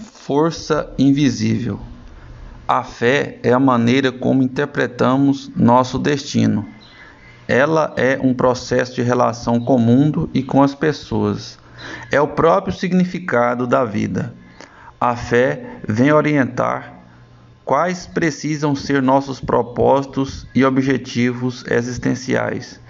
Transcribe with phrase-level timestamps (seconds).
[0.00, 1.80] Força invisível.
[2.66, 6.66] A fé é a maneira como interpretamos nosso destino.
[7.48, 11.58] Ela é um processo de relação com o mundo e com as pessoas.
[12.12, 14.32] É o próprio significado da vida.
[15.00, 16.94] A fé vem orientar
[17.64, 22.80] quais precisam ser nossos propósitos e objetivos existenciais,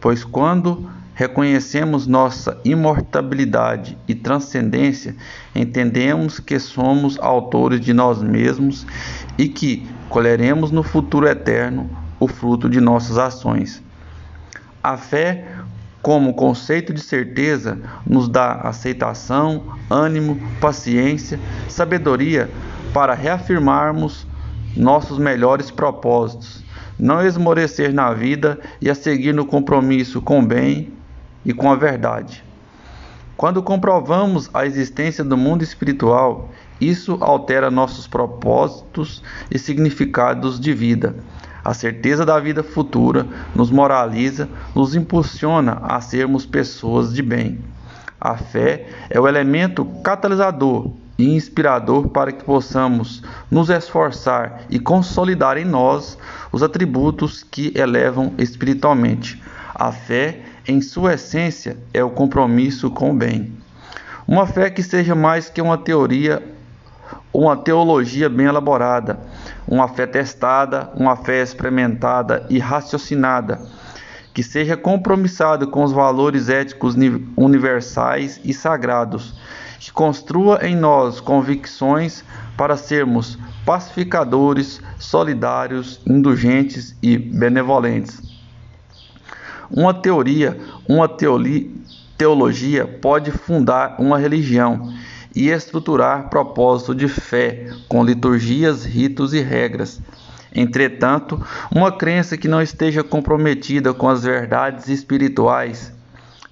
[0.00, 5.14] pois quando reconhecemos nossa imortalidade e transcendência,
[5.54, 8.86] entendemos que somos autores de nós mesmos
[9.36, 13.82] e que colheremos no futuro eterno o fruto de nossas ações.
[14.82, 15.44] A fé,
[16.00, 22.50] como conceito de certeza, nos dá aceitação, ânimo, paciência, sabedoria
[22.92, 24.26] para reafirmarmos
[24.76, 26.64] nossos melhores propósitos,
[26.98, 30.90] não esmorecer na vida e a seguir no compromisso com o bem
[31.44, 32.44] e com a verdade.
[33.36, 41.16] Quando comprovamos a existência do mundo espiritual, isso altera nossos propósitos e significados de vida.
[41.64, 47.60] A certeza da vida futura nos moraliza, nos impulsiona a sermos pessoas de bem.
[48.20, 55.56] A fé é o elemento catalisador e inspirador para que possamos nos esforçar e consolidar
[55.56, 56.18] em nós
[56.50, 59.42] os atributos que elevam espiritualmente.
[59.74, 63.52] A fé em sua essência, é o compromisso com o bem.
[64.26, 66.42] Uma fé que seja mais que uma teoria,
[67.32, 69.18] uma teologia bem elaborada,
[69.66, 73.60] uma fé testada, uma fé experimentada e raciocinada,
[74.32, 76.94] que seja compromissada com os valores éticos
[77.36, 79.34] universais e sagrados,
[79.80, 82.24] que construa em nós convicções
[82.56, 88.31] para sermos pacificadores, solidários, indulgentes e benevolentes
[89.72, 91.08] uma teoria, uma
[92.18, 94.92] teologia pode fundar uma religião
[95.34, 100.00] e estruturar propósito de fé com liturgias, ritos e regras.
[100.54, 101.42] Entretanto,
[101.74, 105.92] uma crença que não esteja comprometida com as verdades espirituais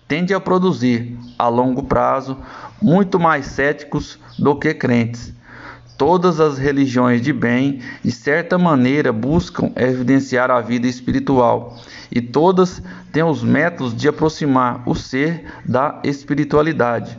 [0.09, 2.37] tende a produzir, a longo prazo,
[2.83, 5.33] muito mais céticos do que crentes.
[6.01, 11.77] Todas as religiões de bem, de certa maneira, buscam evidenciar a vida espiritual,
[12.11, 17.19] e todas têm os métodos de aproximar o ser da espiritualidade.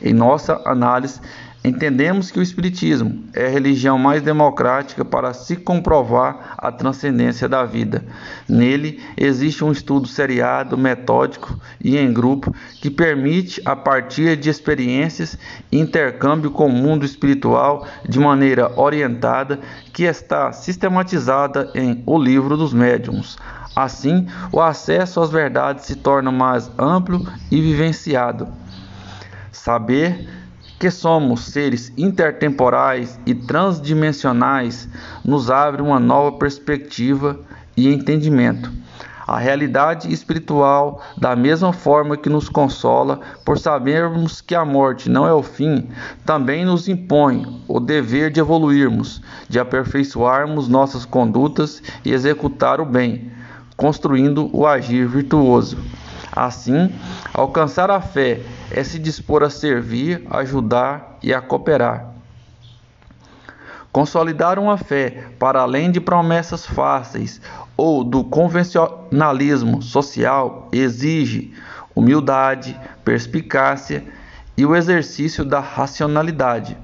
[0.00, 1.20] Em nossa análise,
[1.66, 7.64] Entendemos que o Espiritismo é a religião mais democrática para se comprovar a transcendência da
[7.64, 8.04] vida.
[8.48, 15.36] Nele existe um estudo seriado, metódico e em grupo que permite, a partir de experiências,
[15.72, 19.58] intercâmbio com o mundo espiritual de maneira orientada,
[19.92, 23.36] que está sistematizada em O Livro dos Médiuns.
[23.74, 28.46] Assim, o acesso às verdades se torna mais amplo e vivenciado.
[29.50, 30.45] Saber
[30.78, 34.88] que somos seres intertemporais e transdimensionais
[35.24, 37.40] nos abre uma nova perspectiva
[37.76, 38.70] e entendimento.
[39.26, 45.26] A realidade espiritual, da mesma forma que nos consola por sabermos que a morte não
[45.26, 45.88] é o fim,
[46.24, 53.32] também nos impõe o dever de evoluirmos, de aperfeiçoarmos nossas condutas e executar o bem,
[53.76, 55.76] construindo o agir virtuoso.
[56.36, 56.92] Assim,
[57.32, 62.12] alcançar a fé é se dispor a servir, ajudar e a cooperar.
[63.90, 67.40] Consolidar uma fé para além de promessas fáceis
[67.74, 71.54] ou do convencionalismo social exige
[71.94, 74.04] humildade, perspicácia
[74.58, 76.76] e o exercício da racionalidade.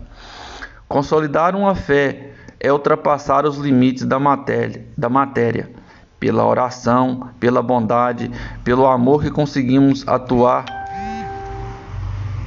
[0.89, 5.82] Consolidar uma fé é ultrapassar os limites da matéria, da matéria
[6.23, 8.31] pela oração, pela bondade,
[8.63, 10.65] pelo amor que conseguimos atuar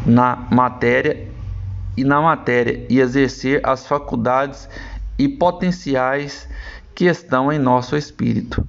[0.06, 1.28] na matéria
[1.98, 4.70] e na matéria e exercer as faculdades
[5.20, 6.48] e potenciais
[6.96, 8.66] que estão em nosso espírito.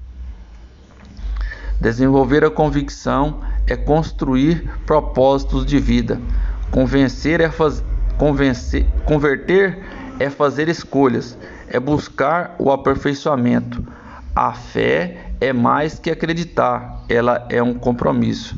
[1.80, 6.20] Desenvolver a convicção é construir propósitos de vida.
[6.72, 7.80] Convencer é faz...
[8.18, 9.78] convencer, converter
[10.18, 11.38] é fazer escolhas,
[11.68, 13.84] é buscar o aperfeiçoamento.
[14.36, 18.54] A fé é mais que acreditar, ela é um compromisso.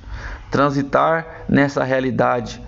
[0.51, 2.61] Transitar nessa realidade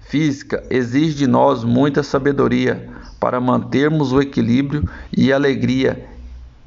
[0.00, 2.88] física exige de nós muita sabedoria
[3.20, 6.04] para mantermos o equilíbrio e alegria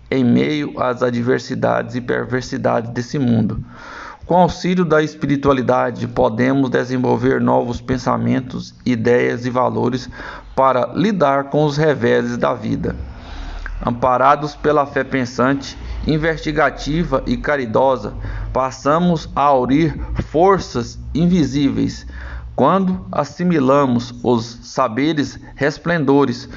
[0.10, 3.62] em meio às adversidades e perversidades desse mundo.
[4.26, 10.10] Com auxílio da espiritualidade, podemos desenvolver novos pensamentos, ideias e valores
[10.56, 12.96] para lidar com os reveses da vida
[13.86, 18.14] amparados pela fé pensante, investigativa e caridosa,
[18.52, 22.06] passamos a aurir forças invisíveis.
[22.56, 26.50] Quando assimilamos os saberes resplendores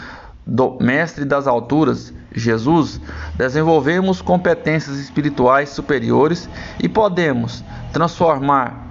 [0.46, 3.00] do Mestre das Alturas, Jesus,
[3.34, 6.48] desenvolvemos competências espirituais superiores
[6.82, 7.62] e podemos
[7.92, 8.86] transformar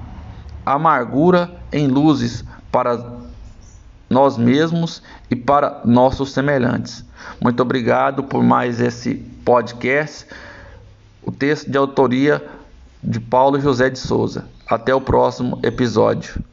[0.65, 3.18] amargura em luzes para
[4.09, 7.05] nós mesmos e para nossos semelhantes.
[7.39, 9.15] Muito obrigado por mais esse
[9.45, 10.25] podcast.
[11.21, 12.43] O texto de autoria
[13.03, 14.45] de Paulo José de Souza.
[14.67, 16.43] Até o próximo episódio.